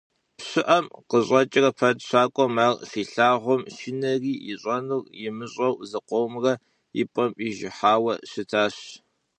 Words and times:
ПщыӀэм 0.37 0.85
къыщӀэкӀрэ 1.09 1.69
пэт 1.77 1.97
щакӀуэм 2.07 2.55
ар 2.65 2.75
щилъагъум, 2.89 3.61
шынэри 3.75 4.33
ищӀэнур 4.51 5.03
имыщӀэу 5.25 5.75
зыкъомрэ 5.89 6.53
и 7.01 7.03
пӏэм 7.13 7.31
ижыхьауэ 7.47 8.13
щытащ. 8.29 8.75